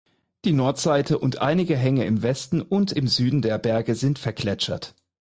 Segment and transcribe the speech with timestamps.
[0.45, 4.95] Die Nordseite und einige Hänge im Westen und im Süden der Berge sind vergletschert.